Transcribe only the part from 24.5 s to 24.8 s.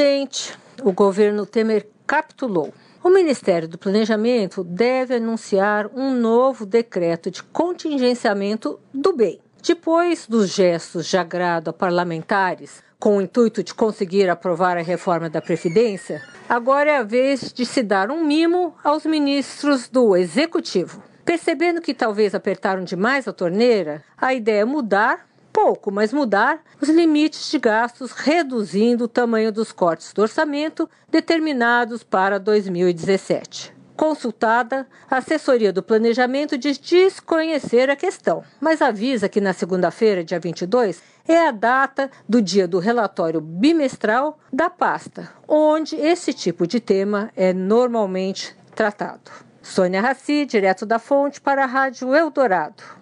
é